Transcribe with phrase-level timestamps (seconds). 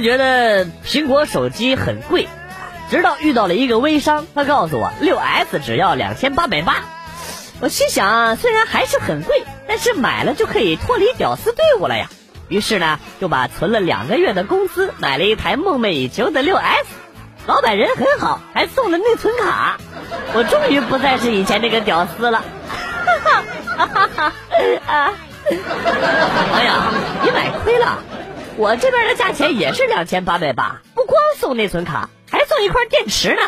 [0.00, 2.28] 觉得苹果手机很贵，
[2.90, 6.76] 直到遇到了一个微商，他告诉我六 S 只要两千八百八。
[7.60, 12.08] 我心想，虽然还是很贵，但是买了就可以脱离屌丝队伍了呀。
[12.48, 16.86] 于是呢，就把存了两个月的工资买了一台梦寐以求的六 S。
[17.46, 19.78] 老板人很好，还送了内存卡。
[20.34, 22.42] 我终于不再是以前那个屌丝了。
[23.04, 23.42] 哈
[23.76, 24.32] 哈哈哈
[24.86, 25.12] 啊！
[25.48, 25.56] 朋
[26.66, 26.72] 友，
[27.24, 27.98] 你买亏了。
[28.58, 33.40] 我这边的价钱也是两千八百八，不光送内存卡，还送一块电池呢。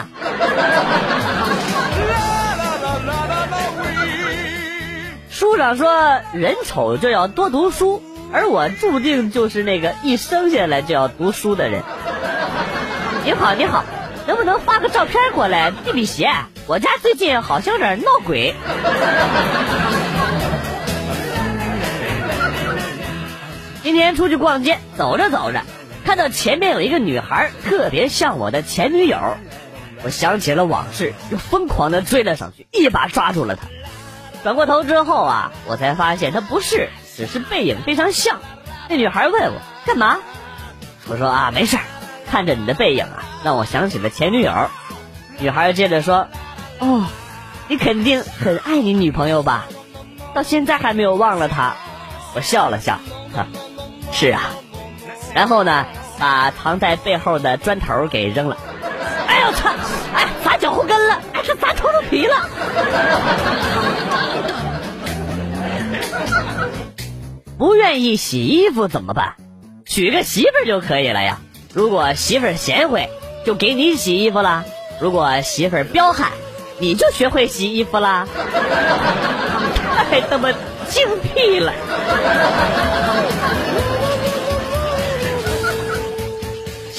[5.28, 8.00] 书上说人丑就要多读书，
[8.33, 11.83] 而我注定就是那个一生下来就要读书的人。
[13.24, 13.84] 你好，你好，
[14.28, 16.30] 能不能发个照片过来避避邪？
[16.69, 18.55] 我家最近好像有点闹鬼。
[23.83, 25.62] 今天出去逛街，走着走着，
[26.05, 29.19] 看到前面有一个女孩，特别像我的前女友。
[30.03, 33.69] 我想起了往事，又疯狂的追了上去，一把抓住了她。
[34.42, 38.41] 转过头之后啊，我才发现她不是，只是背影非常像。
[38.89, 40.19] 那女孩问我干嘛？
[41.08, 41.83] 我说啊，没事儿，
[42.31, 44.53] 看着你的背影啊，让我想起了前女友。
[45.39, 46.28] 女孩接着说，
[46.78, 47.06] 哦，
[47.69, 49.67] 你肯定很爱你女朋友吧？
[50.34, 51.77] 到现在还没有忘了她。
[52.34, 53.01] 我笑了笑，
[53.34, 53.47] 哈。
[54.21, 54.51] 是啊，
[55.35, 55.87] 然后呢，
[56.19, 58.59] 把藏在背后的砖头给扔了。
[59.27, 59.71] 哎呦我操！
[60.15, 62.36] 哎，砸脚后跟了，哎，是砸秃噜皮了。
[67.57, 69.36] 不愿意洗衣服怎么办？
[69.86, 71.39] 娶个媳妇儿就可以了呀。
[71.73, 73.09] 如果媳妇儿贤惠，
[73.47, 74.64] 就给你洗衣服啦；
[75.01, 76.30] 如果媳妇儿彪悍，
[76.79, 78.29] 你就学会洗衣服啦。
[80.11, 80.53] 太 他妈
[80.91, 81.73] 精辟了！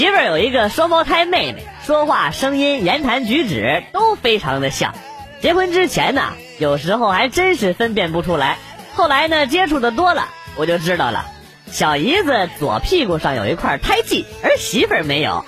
[0.01, 4.95] 媳妇儿有一个双胞胎妹妹，说话声音、言谈举止都非常的像。
[5.41, 6.23] 结婚之前呢，
[6.57, 8.57] 有时候还真是分辨不出来。
[8.95, 11.25] 后来呢，接触的多了，我就知道了，
[11.67, 15.45] 小姨子左屁股上有一块胎记，而媳妇儿没有。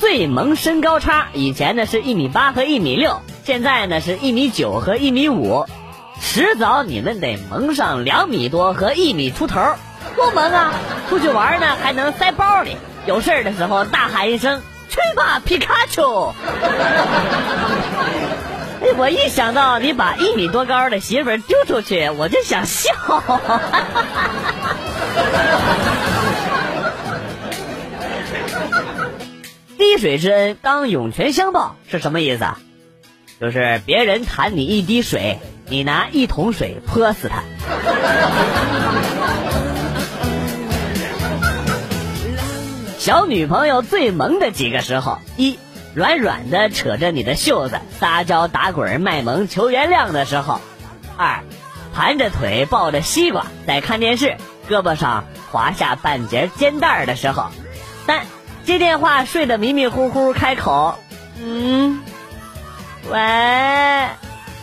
[0.00, 5.66] 最萌身高差，以前呢是一米八和一米六，现在呢是一米九和一米五。
[6.20, 9.60] 迟早你们得蒙上两米多和一米出头，
[10.14, 10.72] 多蒙啊！
[11.08, 12.76] 出去玩呢还能塞包里，
[13.06, 16.32] 有事的时候大喊一声“去吧，皮卡丘”。
[18.80, 22.94] 哎，我一想到你把一米多高的媳妇丢出去，我就想笑。
[29.76, 32.44] 滴水之恩，当涌泉相报是什么意思？
[33.40, 35.40] 就是别人弹你一滴水。
[35.70, 37.44] 你拿一桶水泼死他。
[42.98, 45.58] 小女朋友最萌的几个时候：一，
[45.94, 50.58] 软软的扯着你的袖子撒娇打滚卖萌求原谅的时候；
[51.16, 51.44] 二，
[51.94, 54.36] 盘着腿抱着西瓜在看电视，
[54.68, 57.44] 胳膊上划下半截肩带的时候；
[58.06, 58.26] 三，
[58.64, 60.98] 接电话睡得迷迷糊糊开口
[61.40, 62.00] ：“嗯，
[63.08, 64.08] 喂。”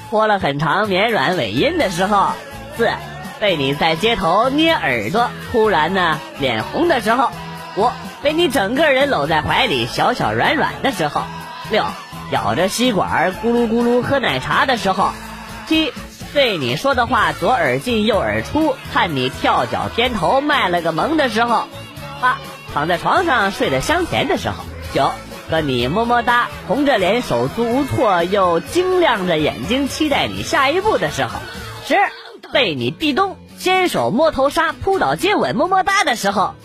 [0.09, 2.29] 拖了很长绵软尾音的时候，
[2.75, 2.89] 四
[3.39, 7.29] 被你在街头捏耳朵，突然呢脸红的时候，
[7.75, 7.89] 五
[8.23, 11.21] 被你整个人搂在怀里，小小软软的时候，
[11.69, 11.83] 六
[12.31, 15.11] 咬着吸管咕噜咕噜喝奶茶的时候，
[15.67, 15.93] 七
[16.33, 21.67] 对你说的话左耳进右耳出，看你跳脚偏头卖了个萌的时候，
[22.21, 22.37] 八
[22.73, 24.55] 躺在床上睡得香甜的时候，
[24.93, 25.11] 九。
[25.49, 31.39] 和你么么哒，红着脸，手足无措，又晶亮着眼睛，期待你下一步的时候；
[31.85, 31.95] 十
[32.51, 36.55] 被你壁咚，牵手摸头杀，扑倒接吻，么么哒的时候，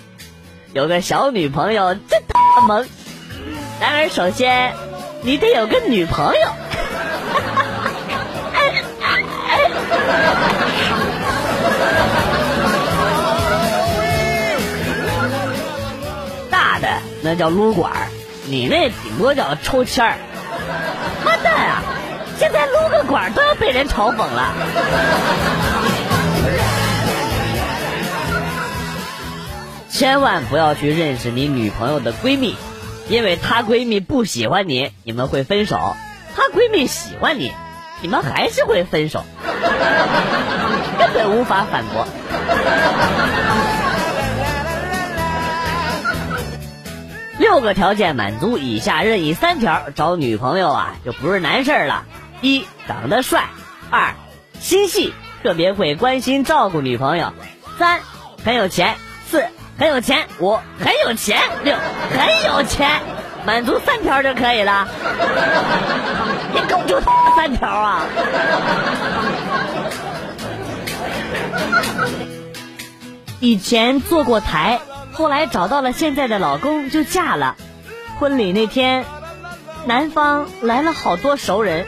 [0.73, 2.89] 有个小女朋友真他萌。
[3.81, 4.75] 然而，首先
[5.23, 6.41] 你得有个女朋友。
[16.51, 16.89] 大的
[17.23, 18.09] 那叫撸管。
[18.45, 20.17] 你那顶多叫抽签儿，
[21.25, 21.83] 妈蛋啊！
[22.39, 24.53] 现在撸个管都要被人嘲讽了。
[29.89, 32.57] 千万不要去认识你女朋友的闺蜜，
[33.09, 35.95] 因为她闺蜜不喜欢你，你们会分手；
[36.35, 37.53] 她闺蜜喜欢你，
[38.01, 39.25] 你们还是会分手，
[40.99, 42.05] 根本无法反驳。
[47.43, 52.05] 六个条件满足，以下任意三条，找女朋友啊就不是难事儿了。
[52.41, 53.41] 一，长得帅；
[53.91, 54.15] 二，
[54.61, 55.13] 心细；
[55.43, 57.33] 特别会关心照顾女朋友；
[57.81, 57.99] 三
[58.45, 58.95] 很有钱；
[59.29, 59.45] 四
[59.77, 61.75] 很有钱；五很有钱；六
[62.17, 63.01] 很有钱。
[63.45, 64.87] 满足三条就可以了。
[66.55, 67.01] 一共就
[67.35, 68.07] 三条啊！
[73.41, 74.79] 以前坐过台，
[75.13, 77.57] 后来找到了现在的老公就嫁了。
[78.19, 79.05] 婚礼那天，
[79.85, 81.87] 男方来了好多熟人。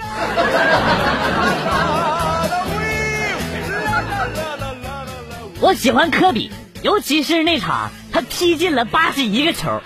[5.60, 6.50] 我喜欢科比，
[6.82, 9.80] 尤其是那场他踢进了八十一个球，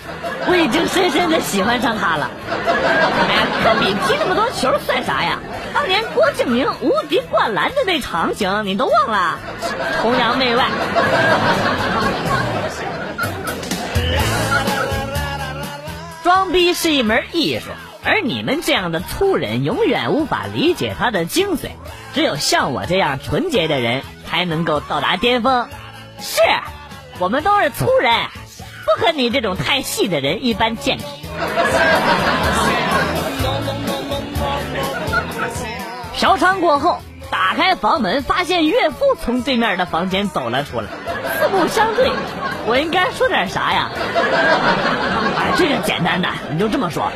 [0.48, 2.30] 我已经深深的喜欢上他了。
[2.50, 5.38] 哎，科比踢那么多球算啥呀？
[5.72, 9.38] 当年郭敬明无敌灌篮的那场景你都忘了？
[10.00, 10.66] 崇洋媚外。
[16.28, 17.70] 装逼是一门艺术，
[18.04, 21.70] 而你们这样的粗人永远无法理解它的精髓。
[22.12, 25.70] 只有像我这样纯洁的人，才能够到达巅峰。
[26.20, 26.42] 是，
[27.18, 28.12] 我们都是粗人，
[28.84, 31.06] 不和你这种太细的人一般见识。
[36.12, 36.98] 嫖娼过后，
[37.30, 40.88] 打开房门，发现岳父从对面的房间走了出来，
[41.40, 42.12] 四目相对。
[42.66, 43.88] 我应该说点啥呀？
[45.56, 47.10] 这个简单的，你就这么说。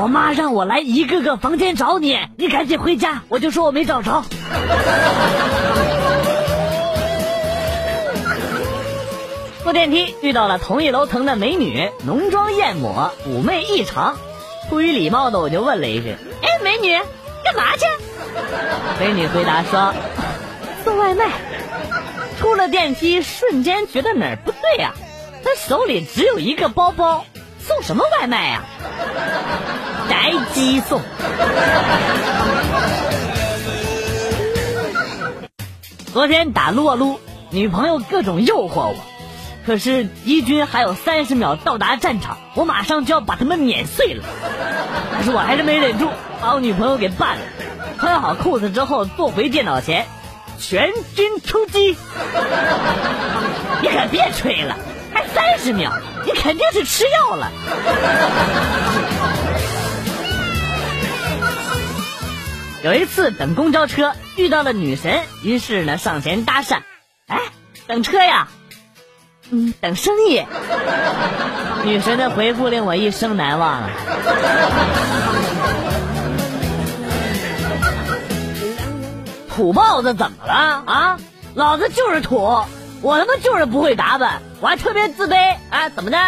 [0.00, 3.22] 我妈让我来一个个房间找你，你赶紧回家。
[3.28, 4.24] 我就说我没找着。
[9.62, 14.16] 坐电梯遇到了同一楼层的美女，浓妆艳抹，妩媚异常。
[14.68, 16.94] 出于礼貌的，我就问了一句：“哎，美女，
[17.44, 17.84] 干嘛去？”
[19.00, 19.92] 美女回答说
[20.84, 21.26] ：“送外卖。”
[22.40, 24.94] 出了电梯，瞬间觉得哪儿不对呀？
[25.44, 27.24] 她手里只有一个包包，
[27.68, 28.62] 送什么外卖呀？
[30.08, 31.02] 宅急送。
[36.14, 37.20] 昨天打撸啊撸，
[37.50, 38.94] 女朋友各种诱惑我，
[39.66, 44.24] 可是敌军还有三十秒到达战场，我马上就要把他们碾碎了。
[45.12, 46.08] 但是我还是没忍住，
[46.40, 47.42] 把我女朋友给办了。
[48.00, 50.06] 穿好裤子之后，坐回电脑前，
[50.58, 51.98] 全军出击。
[53.82, 54.74] 你可别吹了，
[55.12, 55.92] 还三十秒，
[56.28, 57.50] 你肯定是吃药了。
[62.84, 66.80] 有一次等公交车遇到了女神，于是呢上前搭讪，
[67.28, 67.40] 哎，
[67.86, 68.48] 等车呀？
[69.50, 70.44] 嗯，等生意。
[71.84, 73.88] 女神的回复令我一生难忘。
[79.48, 81.18] 土包子怎么了啊？
[81.54, 82.64] 老子就是土，
[83.00, 85.88] 我他妈就是不会打扮，我还特别自卑啊？
[85.88, 86.18] 怎么的？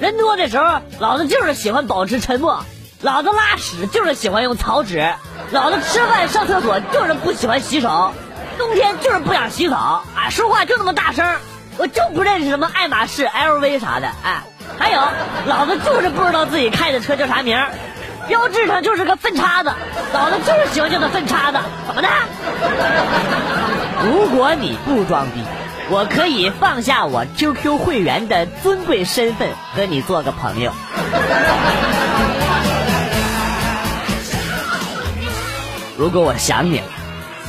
[0.00, 2.64] 人多的时候，老子就是喜欢保持沉默，
[3.02, 5.12] 老子拉屎就是喜欢用草纸，
[5.50, 8.12] 老子吃饭上厕所就是不喜欢洗手，
[8.58, 11.36] 冬天就是不想洗澡，啊，说话就那么大声，
[11.76, 14.42] 我就不认识什么爱马仕、LV 啥的，哎，
[14.78, 15.00] 还有，
[15.46, 17.58] 老子就是不知道自己开的车叫啥名。
[18.26, 19.70] 标志上就是个粪叉子，
[20.14, 22.08] 老子就是喜欢叫他粪叉子，怎么的？
[24.02, 25.44] 如果你不装逼，
[25.90, 30.72] 我可以放下我 QQ 会员的尊贵身份，和你做个朋友。
[35.96, 36.86] 如果我想你了，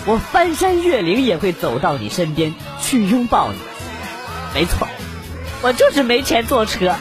[0.05, 3.57] 我翻山越岭也会走到你身边去拥抱你。
[4.53, 4.87] 没错，
[5.61, 6.93] 我就是没钱坐车。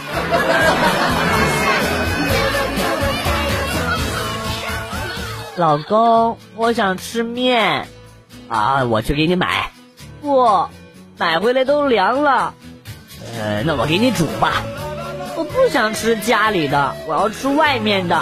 [5.56, 7.88] 老公，我想吃面，
[8.48, 9.70] 啊，我去给你买。
[10.20, 10.68] 不，
[11.16, 12.54] 买回来都凉了。
[13.38, 14.62] 呃，那我给你煮吧。
[15.37, 18.21] 我不想吃家里的，我要吃外面的。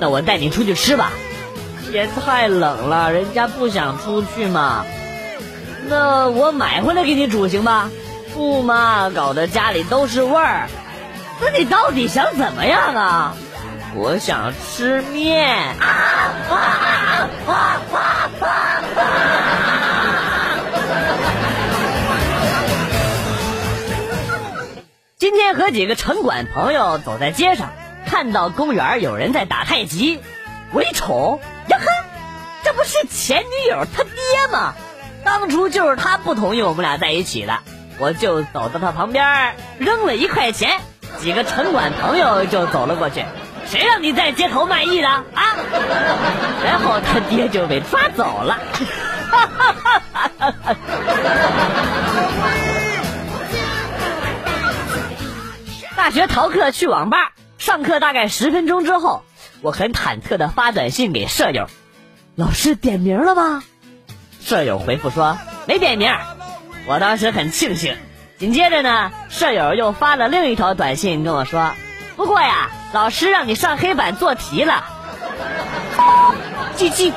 [0.00, 1.12] 那我带你出去吃吧。
[1.90, 4.84] 天太冷了，人家不想出去嘛。
[5.88, 7.90] 那我买回来给你煮行吧？
[8.34, 10.68] 不嘛，搞得家里都是味儿。
[11.40, 13.34] 那你到底想怎么样啊？
[13.94, 15.74] 我想吃面。
[20.18, 20.27] 今
[25.48, 27.72] 天和几个城管朋友走在街上，
[28.06, 30.20] 看到公园有人在打太极，
[30.72, 31.86] 我一瞅，呀呵，
[32.62, 34.12] 这不是前女友他爹
[34.52, 34.74] 吗？
[35.24, 37.60] 当初就是他不同意我们俩在一起的，
[37.96, 40.80] 我就走到他旁边，扔了一块钱，
[41.18, 43.24] 几个城管朋友就走了过去。
[43.64, 45.24] 谁让你在街头卖艺的啊？
[46.62, 48.58] 然后他爹就被抓走了。
[55.98, 59.24] 大学逃课去网吧，上课大概十分钟之后，
[59.62, 61.66] 我很忐忑的发短信给舍友
[62.36, 63.64] ：“老师点名了吗？”
[64.40, 65.36] 舍友回复说
[65.66, 66.14] 没点名。
[66.86, 67.96] 我当时很庆幸。
[68.38, 71.72] 紧接着呢，舍友又发了另一条短信跟我说
[72.14, 74.84] ：“不过呀，老师让你上黑板做题了。
[76.76, 77.12] ”记记。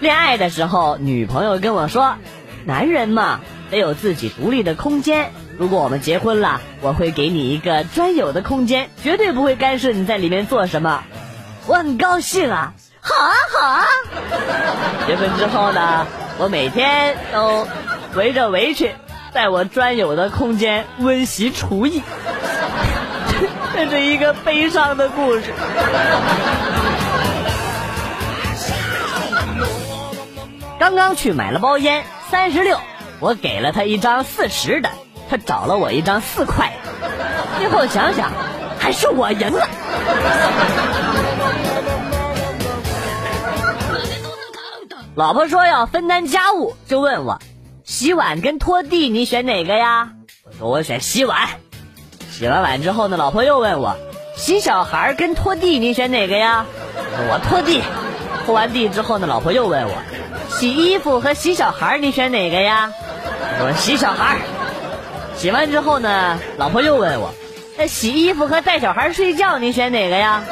[0.00, 2.16] 恋爱的时候，女朋友跟我说
[2.64, 3.40] ：“男人嘛，
[3.70, 5.32] 得有自己独立的空间。
[5.58, 11.04] 如果我们结婚了，我会给你一个专有的空间，绝对不会干涉你在里面做什么。”
[11.66, 12.72] 我很高兴啊。
[13.00, 13.84] 好啊，好啊！
[15.06, 16.06] 结婚之后呢，
[16.38, 17.66] 我每天都
[18.14, 18.92] 围着围裙，
[19.32, 22.02] 在我专有的空间温习厨艺。
[23.74, 25.52] 这是一个悲伤的故事。
[30.78, 32.80] 刚刚去买了包烟，三十六，
[33.20, 34.88] 我给了他一张四十的，
[35.28, 37.08] 他找了我一张四块的。
[37.58, 38.32] 最后想想，
[38.78, 39.68] 还是我赢了。
[45.14, 47.38] 老婆说要分担家务，就问我，
[47.84, 50.12] 洗碗跟拖地你选哪个呀？
[50.46, 51.50] 我说我选洗碗。
[52.30, 53.98] 洗完碗之后呢，老婆又问我，
[54.36, 56.64] 洗小孩跟拖地你选哪个呀？
[56.96, 57.82] 我拖地。
[58.46, 59.92] 拖完地之后呢，老婆又问我，
[60.62, 62.92] 洗衣服和洗小孩你选哪个呀？
[63.58, 64.38] 我洗小孩。
[65.34, 67.34] 洗完之后呢，老婆又问我，
[67.76, 70.44] 那洗衣服和带小孩睡觉你选哪个呀？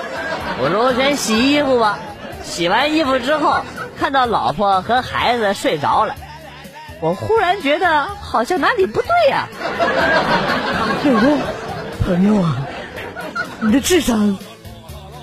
[0.61, 1.97] 我说我选洗衣服吧。
[2.43, 3.59] 洗完衣服之后。
[4.00, 6.17] 看到老婆和孩子睡着了，
[7.00, 9.47] 我忽然觉得好像哪里不对呀。
[12.05, 12.57] 朋友啊，
[13.61, 14.37] 你的智商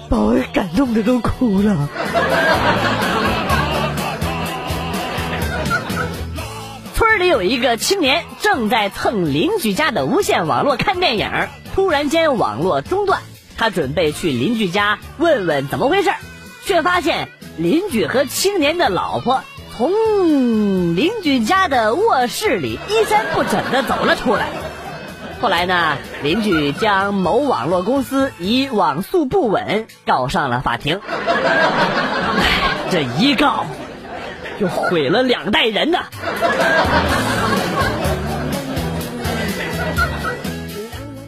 [0.10, 1.90] 把我感动的都哭了。
[7.28, 11.30] 有一个青年正在蹭邻居家的无线网络看电影，
[11.76, 13.22] 突然间网络中断，
[13.58, 16.12] 他准备去邻居家问问怎么回事，
[16.66, 17.30] 却发现。
[17.60, 19.42] 邻居和青年的老婆
[19.76, 19.90] 从
[20.96, 24.46] 邻居家的卧室里衣衫不整的走了出来。
[25.42, 31.02] 后来呢，邻居将某网络公司以网速不稳告上了法庭。
[32.92, 33.66] 这一告，
[34.60, 36.06] 就毁了两代人呐！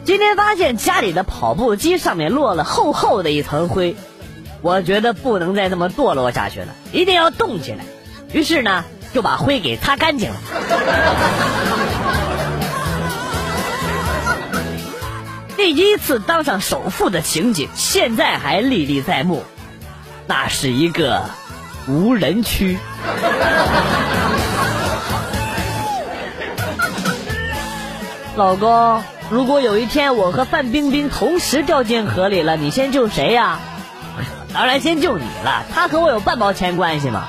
[0.04, 3.96] 今天发现家里的跑步机上面落了厚厚的一层灰。
[4.62, 7.84] 我觉得不能再这么堕落下去了，一定要动起来。
[8.32, 8.84] 于是呢，
[9.14, 10.36] 就把灰给擦干净了。
[15.56, 19.44] 第一次当上首富的情景，现在还历历在目。
[20.26, 21.30] 那是一个
[21.90, 22.78] 无人区。
[28.36, 33.58] 老公，如果有一天我和范冰冰同时掉进河里了，你先救谁呀？
[34.54, 37.28] 当然先救你了，他和我有半毛钱关系吗？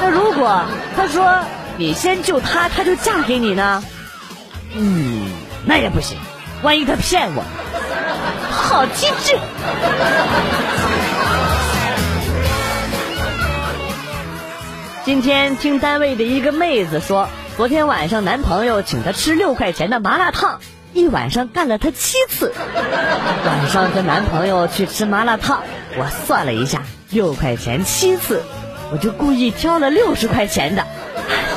[0.00, 0.62] 那如果
[0.96, 1.38] 他说
[1.76, 3.84] 你先救他，他就嫁给你呢？
[4.74, 5.30] 嗯，
[5.64, 6.18] 那也不行，
[6.62, 7.44] 万一他骗我，
[8.50, 9.38] 好机智。
[15.08, 20.60] 今天听单位的一个妹子说，昨天晚上男朋友请她吃六块钱的麻辣烫。
[20.92, 22.52] 一晚上干了她七次，
[23.46, 25.62] 晚上和男朋友去吃麻辣烫，
[25.96, 28.42] 我算了一下，六块钱七次，
[28.92, 30.86] 我就故意挑了六十块钱的。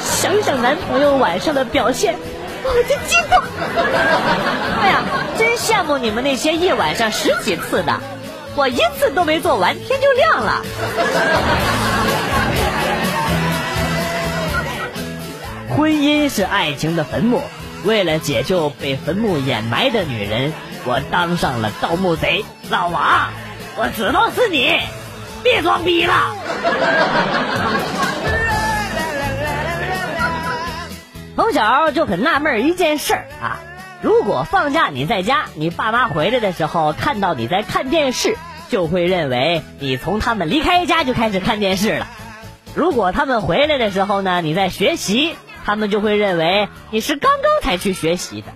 [0.02, 2.16] 想想男朋友晚上的表现，
[2.64, 3.44] 我就激动。
[4.82, 5.04] 哎呀，
[5.38, 8.00] 真羡慕你们那些一晚上十几次的，
[8.56, 10.62] 我一次都没做完，天就亮了。
[15.76, 17.42] 婚姻是爱情的坟墓。
[17.84, 20.54] 为了解救被坟墓掩埋的女人，
[20.86, 22.46] 我当上了盗墓贼。
[22.70, 23.30] 老王，
[23.78, 24.78] 我知道是你，
[25.42, 26.14] 别装逼了。
[31.36, 33.60] 从小就很纳闷一件事儿啊，
[34.02, 38.38] 如果放假你在家，你爸妈回来的时候看到你在看电视，
[38.70, 42.06] 就会认为你从他们离开家就开始看电视了；
[42.76, 45.36] 如果他们回来的时候呢，你在学习。
[45.66, 48.48] 他们就会认为你是刚刚才去学习的，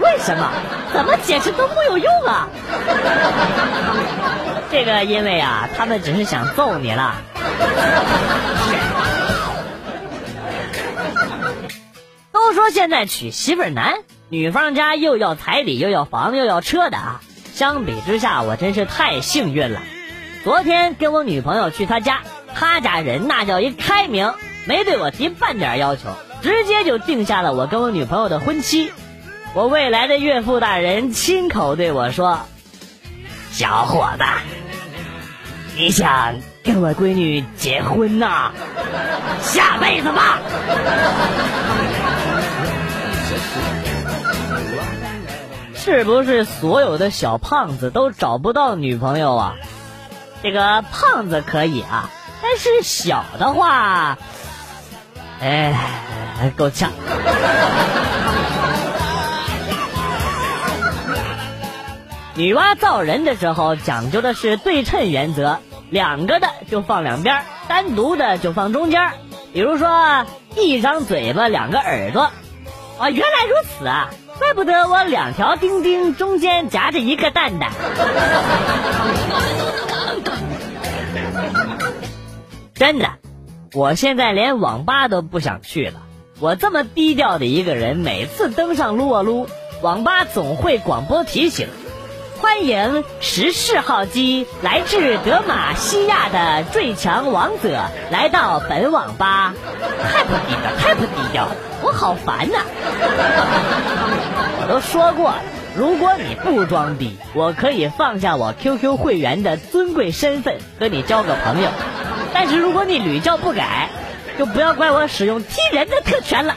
[0.00, 0.50] 为什么？
[0.92, 2.48] 怎么解释都没有用啊！
[4.70, 7.16] 这个因为啊，他们只是想揍你了。
[12.32, 13.94] 都说现在娶媳妇难，
[14.28, 17.20] 女方家又要彩礼又要房又要车的啊。
[17.54, 19.80] 相比之下，我真是太幸运了。
[20.42, 22.22] 昨天跟我女朋友去她家，
[22.54, 24.32] 她家人那叫一开明，
[24.64, 26.02] 没对我提半点要求。
[26.42, 28.90] 直接就定下了我跟我女朋友的婚期，
[29.54, 32.40] 我未来的岳父大人亲口对我说
[33.52, 34.24] ：“小伙子，
[35.76, 36.34] 你想
[36.64, 38.50] 跟我闺女结婚呐？
[39.40, 40.40] 下辈子吧。
[45.76, 49.54] 是不是所有的小胖子都找不到女朋友啊？
[50.42, 52.10] 这个胖子可以啊，
[52.42, 54.18] 但是小的话，
[55.42, 55.74] 哎，
[56.56, 56.90] 够呛。
[62.34, 65.58] 女娲造人的时候讲究的是对称原则，
[65.90, 69.10] 两个的就放两边，单独的就放中间。
[69.52, 70.24] 比如说，
[70.56, 72.30] 一张嘴巴，两个耳朵。
[72.98, 74.08] 啊，原来如此啊！
[74.38, 77.70] 怪不得我两条钉钉中间夹着一个蛋蛋。
[82.74, 83.10] 真的，
[83.74, 86.02] 我现在连网吧都不想去了。
[86.40, 89.48] 我这么低调的一个人，每次登上撸啊撸，
[89.80, 91.68] 网吧总会广播提醒：
[92.38, 99.54] 欢迎十四号机来自德玛西亚的最强王者来到本网吧。
[100.02, 101.48] 太不低调，太不低调，
[101.82, 102.58] 我好烦呐！
[104.60, 105.40] 我都说过了，
[105.74, 111.70] 如果你不装逼，我可以放下我 QQ 会员的尊贵身份和你交个朋友；
[112.34, 113.88] 但是如果你屡教不改，
[114.38, 116.56] 就不要怪我使用踢人的特权了。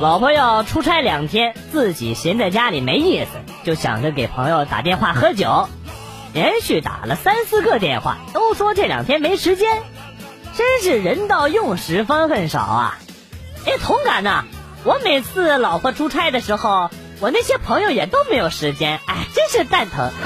[0.00, 3.30] 老婆要出差两天，自己闲在家里没意思，
[3.64, 5.68] 就想着给朋友打电话喝酒，
[6.32, 9.82] 连续打了三四个电话，都说这两天没时间。
[10.54, 12.98] 真是人到用时方恨少啊！
[13.64, 14.44] 哎，同感呐！
[14.84, 16.90] 我每次老婆出差的时候，
[17.22, 20.10] 我那些朋友也都没有时间，哎，真是蛋疼。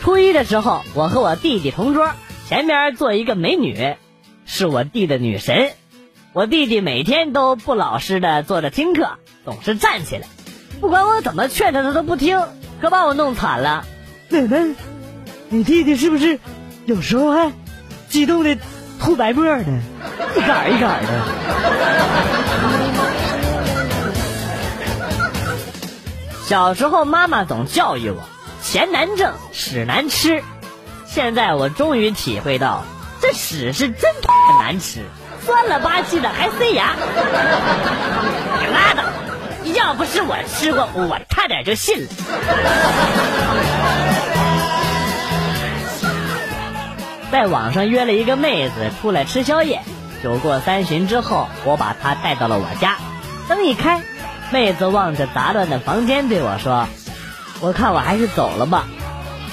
[0.00, 2.12] 初一的时候，我和我弟弟同桌，
[2.48, 3.96] 前面坐一个美女，
[4.46, 5.72] 是我弟的女神。
[6.32, 10.28] 我弟弟每天都不老实的坐着听课，总是站起来，
[10.80, 12.40] 不管我怎么劝他，他都不听，
[12.80, 13.84] 可把我弄惨了。
[14.28, 14.76] 奶奶，
[15.48, 16.38] 你弟弟是不是
[16.86, 17.50] 有时候还
[18.08, 18.56] 激动的
[19.00, 19.64] 吐白沫的？
[20.36, 21.08] 一杆一杆的。
[26.46, 28.22] 小时候妈妈总教育我，
[28.62, 30.42] 钱难挣，屎难吃。
[31.06, 32.84] 现在我终于体会到，
[33.20, 34.10] 这屎是真
[34.58, 35.04] 难吃，
[35.44, 36.94] 酸了吧唧的还塞牙。
[38.60, 39.02] 你拉倒！
[39.74, 42.08] 要不是我吃过，我差点就信了。
[47.30, 49.82] 在网上约了一个妹子出来吃宵夜，
[50.22, 52.96] 酒过三巡之后，我把她带到了我家。
[53.48, 54.02] 灯一开，
[54.50, 56.88] 妹子望着杂乱的房间对我说
[57.60, 58.86] ：“我看我还是走了吧。”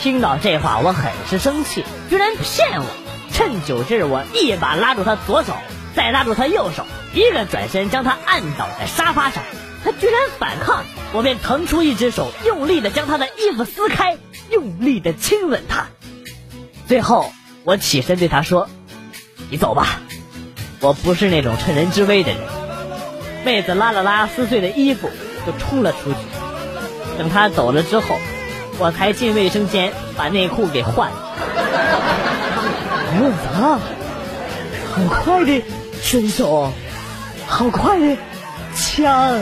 [0.01, 2.85] 听到这话，我很是生气，居然骗我！
[3.33, 5.53] 趁酒劲儿，我一把拉住她左手，
[5.95, 9.43] 再拉住她右手，一个转身将她按倒在沙发上。
[9.83, 14.17] 她居然反抗，我便腾出一只手，用力的将她的衣服撕开，
[14.49, 15.87] 用力的亲吻她，
[16.87, 17.29] 最后。
[17.65, 18.69] 我起身对他说
[19.49, 19.99] ：“你走吧，
[20.79, 22.39] 我不是那种趁人之危的人。”
[23.43, 25.09] 妹子拉了拉撕碎的衣服，
[25.45, 26.17] 就冲了出去。
[27.17, 28.17] 等他走了之后，
[28.77, 31.17] 我才进卫生间把内裤给换了。
[33.17, 33.79] 我操！
[34.93, 35.63] 好快的
[36.01, 36.71] 伸手，
[37.47, 38.15] 好快的
[38.75, 39.41] 枪！